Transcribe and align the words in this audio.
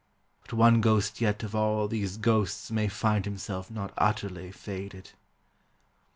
But 0.41 0.53
one 0.53 0.81
ghost 0.81 1.21
yet 1.21 1.43
of 1.43 1.53
all 1.53 1.87
these 1.87 2.17
ghosts 2.17 2.71
may 2.71 2.87
find 2.87 3.23
Himself 3.23 3.69
not 3.69 3.93
utterly 3.99 4.51
faded. 4.51 5.11